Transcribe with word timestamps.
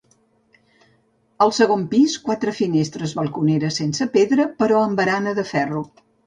Al 1.45 1.51
segon 1.57 1.83
pis, 1.91 2.15
quatre 2.29 2.53
finestres 2.61 3.13
balconeres 3.19 3.79
sense 3.83 4.09
pedra, 4.17 4.49
però 4.63 4.81
amb 4.87 5.03
barana 5.03 5.37
de 5.43 5.47
ferro. 5.53 5.85